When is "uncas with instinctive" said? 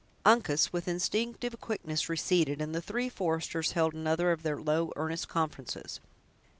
0.25-1.61